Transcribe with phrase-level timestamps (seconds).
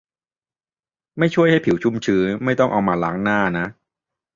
[1.17, 3.65] ไม่ช่วยให้ผิวชุ่มชื้น ไม่ต้องเอามาล้างหน้านะ